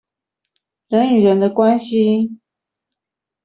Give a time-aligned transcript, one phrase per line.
[0.87, 2.35] 人與人的關係